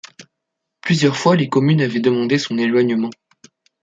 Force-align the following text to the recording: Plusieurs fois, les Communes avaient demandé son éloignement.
Plusieurs 0.81 1.15
fois, 1.15 1.35
les 1.35 1.47
Communes 1.47 1.81
avaient 1.81 1.99
demandé 1.99 2.39
son 2.39 2.57
éloignement. 2.57 3.11